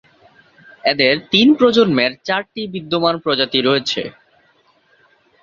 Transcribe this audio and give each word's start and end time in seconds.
এদের 0.83 1.13
তিন 1.31 1.47
প্রজন্মের 1.55 2.11
চারটি 2.23 2.61
বিদ্যমান 2.73 3.15
প্রজাতি 3.17 3.59
রয়েছে। 3.61 4.01